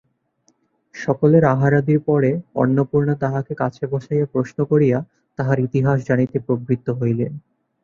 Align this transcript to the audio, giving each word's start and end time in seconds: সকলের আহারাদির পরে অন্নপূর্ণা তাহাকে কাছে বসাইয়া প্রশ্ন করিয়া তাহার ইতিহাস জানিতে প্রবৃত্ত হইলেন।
সকলের 0.95 1.43
আহারাদির 1.45 1.99
পরে 1.99 2.31
অন্নপূর্ণা 2.55 3.15
তাহাকে 3.15 3.53
কাছে 3.55 3.83
বসাইয়া 3.87 4.25
প্রশ্ন 4.25 4.57
করিয়া 4.65 4.97
তাহার 5.39 5.57
ইতিহাস 5.59 5.97
জানিতে 6.07 6.37
প্রবৃত্ত 6.39 6.87
হইলেন। 6.99 7.31